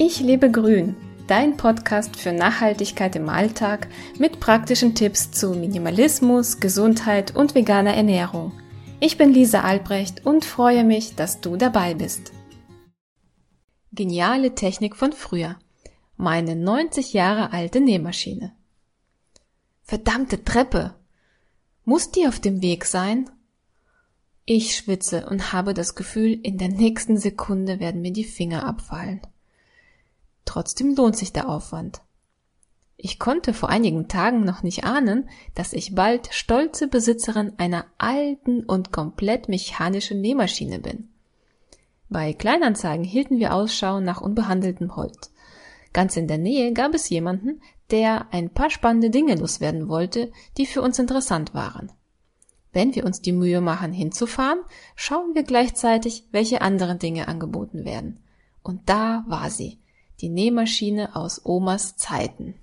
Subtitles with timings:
[0.00, 0.94] Ich lebe grün,
[1.26, 8.52] dein Podcast für Nachhaltigkeit im Alltag mit praktischen Tipps zu Minimalismus, Gesundheit und veganer Ernährung.
[9.00, 12.32] Ich bin Lisa Albrecht und freue mich, dass du dabei bist.
[13.90, 15.58] Geniale Technik von früher.
[16.16, 18.54] Meine 90 Jahre alte Nähmaschine.
[19.82, 20.94] Verdammte Treppe!
[21.84, 23.28] Muss die auf dem Weg sein?
[24.44, 29.22] Ich schwitze und habe das Gefühl, in der nächsten Sekunde werden mir die Finger abfallen.
[30.58, 32.00] Trotzdem lohnt sich der Aufwand.
[32.96, 38.64] Ich konnte vor einigen Tagen noch nicht ahnen, dass ich bald stolze Besitzerin einer alten
[38.64, 41.10] und komplett mechanischen Nähmaschine bin.
[42.08, 45.32] Bei Kleinanzeigen hielten wir Ausschau nach unbehandeltem Holz.
[45.92, 47.62] Ganz in der Nähe gab es jemanden,
[47.92, 51.92] der ein paar spannende Dinge loswerden wollte, die für uns interessant waren.
[52.72, 54.58] Wenn wir uns die Mühe machen, hinzufahren,
[54.96, 58.18] schauen wir gleichzeitig, welche anderen Dinge angeboten werden.
[58.64, 59.78] Und da war sie,
[60.20, 62.54] die Nähmaschine aus Omas Zeiten.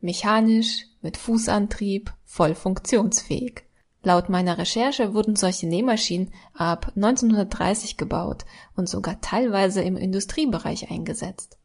[0.00, 3.64] Mechanisch, mit Fußantrieb, voll funktionsfähig.
[4.02, 11.58] Laut meiner Recherche wurden solche Nähmaschinen ab 1930 gebaut und sogar teilweise im Industriebereich eingesetzt.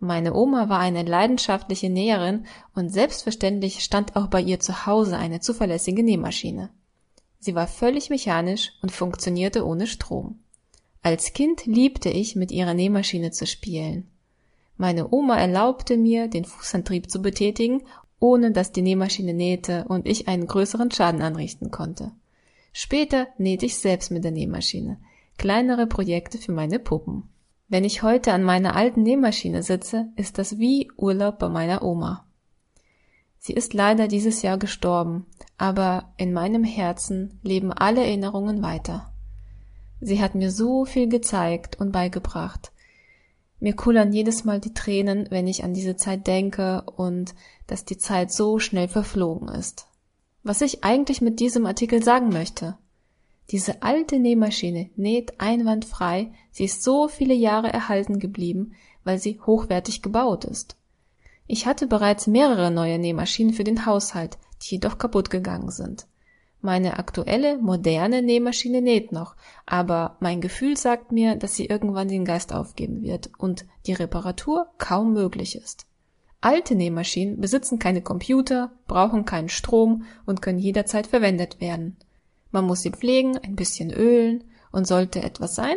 [0.00, 5.40] Meine Oma war eine leidenschaftliche Näherin und selbstverständlich stand auch bei ihr zu Hause eine
[5.40, 6.70] zuverlässige Nähmaschine.
[7.40, 10.40] Sie war völlig mechanisch und funktionierte ohne Strom.
[11.02, 14.10] Als Kind liebte ich, mit ihrer Nähmaschine zu spielen.
[14.78, 17.82] Meine Oma erlaubte mir, den Fußantrieb zu betätigen,
[18.20, 22.12] ohne dass die Nähmaschine nähte und ich einen größeren Schaden anrichten konnte.
[22.72, 24.98] Später nähte ich selbst mit der Nähmaschine.
[25.36, 27.24] Kleinere Projekte für meine Puppen.
[27.68, 32.24] Wenn ich heute an meiner alten Nähmaschine sitze, ist das wie Urlaub bei meiner Oma.
[33.38, 35.26] Sie ist leider dieses Jahr gestorben,
[35.58, 39.12] aber in meinem Herzen leben alle Erinnerungen weiter.
[40.00, 42.72] Sie hat mir so viel gezeigt und beigebracht,
[43.60, 47.34] mir kullern jedes Mal die Tränen, wenn ich an diese Zeit denke und
[47.66, 49.86] dass die Zeit so schnell verflogen ist.
[50.42, 52.76] Was ich eigentlich mit diesem Artikel sagen möchte.
[53.50, 58.74] Diese alte Nähmaschine näht einwandfrei, sie ist so viele Jahre erhalten geblieben,
[59.04, 60.76] weil sie hochwertig gebaut ist.
[61.46, 66.06] Ich hatte bereits mehrere neue Nähmaschinen für den Haushalt, die jedoch kaputt gegangen sind.
[66.60, 72.24] Meine aktuelle, moderne Nähmaschine näht noch, aber mein Gefühl sagt mir, dass sie irgendwann den
[72.24, 75.86] Geist aufgeben wird und die Reparatur kaum möglich ist.
[76.40, 81.96] Alte Nähmaschinen besitzen keine Computer, brauchen keinen Strom und können jederzeit verwendet werden.
[82.50, 84.42] Man muss sie pflegen, ein bisschen ölen
[84.72, 85.76] und sollte etwas sein,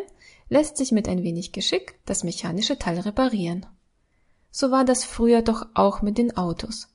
[0.50, 3.68] lässt sich mit ein wenig Geschick das mechanische Teil reparieren.
[4.50, 6.88] So war das früher doch auch mit den Autos.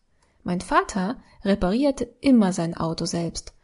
[0.42, 3.55] Mein Vater reparierte immer sein Auto selbst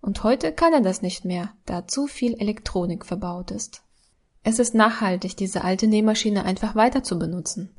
[0.00, 3.82] und heute kann er das nicht mehr, da zu viel Elektronik verbaut ist.
[4.42, 7.74] Es ist nachhaltig, diese alte Nähmaschine einfach weiter zu benutzen.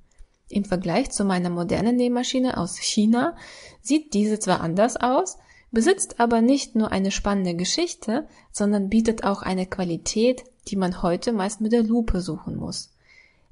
[0.50, 3.36] Im Vergleich zu meiner modernen Nähmaschine aus China
[3.82, 5.38] sieht diese zwar anders aus,
[5.72, 11.32] besitzt aber nicht nur eine spannende Geschichte, sondern bietet auch eine Qualität, die man heute
[11.34, 12.92] meist mit der Lupe suchen muss.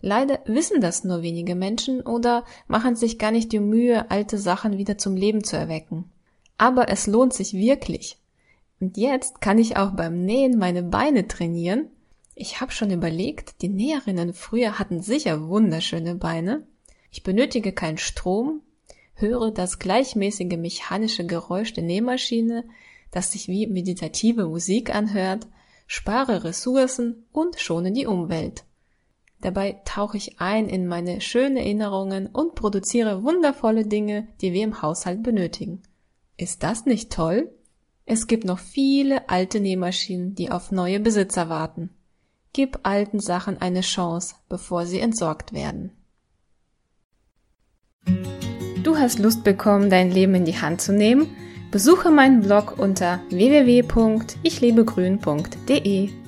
[0.02, 4.78] Leider wissen das nur wenige Menschen oder machen sich gar nicht die Mühe, alte Sachen
[4.78, 6.12] wieder zum Leben zu erwecken.
[6.58, 8.18] Aber es lohnt sich wirklich.
[8.80, 11.88] Und jetzt kann ich auch beim Nähen meine Beine trainieren.
[12.36, 16.68] Ich habe schon überlegt, die Näherinnen früher hatten sicher wunderschöne Beine.
[17.12, 18.62] Ich benötige keinen Strom,
[19.16, 22.66] höre das gleichmäßige mechanische Geräusch der Nähmaschine,
[23.10, 25.48] das sich wie meditative Musik anhört,
[25.88, 28.66] spare Ressourcen und schone die Umwelt.
[29.42, 34.82] Dabei tauche ich ein in meine schönen Erinnerungen und produziere wundervolle Dinge, die wir im
[34.82, 35.82] Haushalt benötigen.
[36.38, 37.52] Ist das nicht toll?
[38.10, 41.90] Es gibt noch viele alte Nähmaschinen, die auf neue Besitzer warten.
[42.54, 45.92] Gib alten Sachen eine Chance, bevor sie entsorgt werden.
[48.82, 51.28] Du hast Lust bekommen, dein Leben in die Hand zu nehmen?
[51.70, 56.27] Besuche meinen Blog unter www.ichlebegrün.de.